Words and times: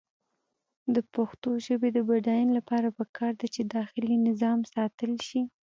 د 0.93 0.97
پښتو 1.13 1.49
ژبې 1.65 1.89
د 1.93 1.97
بډاینې 2.07 2.51
لپاره 2.59 2.87
پکار 2.97 3.31
ده 3.39 3.47
چې 3.53 3.61
داخلي 3.75 4.15
نظام 4.27 4.59
ساتل 4.73 5.11
شي. 5.27 5.41